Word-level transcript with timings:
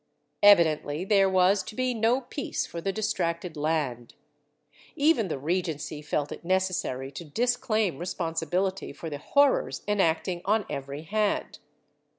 Evi 0.41 0.65
dently 0.65 1.07
there 1.07 1.29
was 1.29 1.61
to 1.61 1.75
be 1.75 1.93
no 1.93 2.21
peace 2.21 2.65
for 2.65 2.81
the 2.81 2.91
distracted 2.91 3.55
land.^ 3.55 4.15
Even 4.95 5.27
the 5.27 5.37
Regency 5.37 6.01
felt 6.01 6.31
it 6.31 6.43
necessary 6.43 7.11
to 7.11 7.23
disclaim 7.23 7.99
responsibility 7.99 8.91
for 8.93 9.11
the 9.11 9.19
horrors 9.19 9.83
enacting 9.87 10.41
on 10.43 10.65
every 10.71 11.03
hand. 11.03 11.59